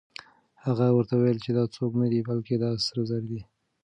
هغه 0.65 0.85
ورته 0.95 1.13
وویل 1.15 1.39
چې 1.45 1.51
دا 1.57 1.63
څوک 1.75 1.91
نه 2.01 2.07
دی، 2.11 2.19
بلکې 2.29 2.53
دا 2.63 2.71
سره 2.85 3.01
زر 3.09 3.23
دي. 3.31 3.41